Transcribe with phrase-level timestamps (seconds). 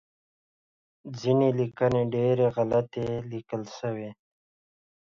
[1.19, 4.09] ځینې لیکنې ډیری غلطې لیکل شوی